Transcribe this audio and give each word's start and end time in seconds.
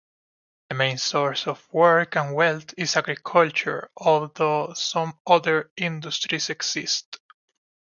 The 0.69 0.75
main 0.75 0.97
source 0.97 1.45
of 1.45 1.71
work 1.71 2.15
and 2.15 2.33
wealth 2.33 2.73
is 2.75 2.95
agriculture 2.97 3.91
although 3.95 4.73
some 4.73 5.19
other 5.27 5.71
industries 5.77 6.49
exist. 6.49 7.19